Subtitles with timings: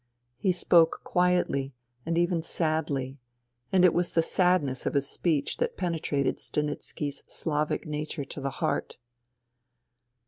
[0.39, 1.75] He spoke quietly
[2.07, 3.19] and even sadly;
[3.71, 8.41] and it was the sadness of his speech that penetrated Stanitski' s Slavic nature to
[8.41, 8.97] the heart.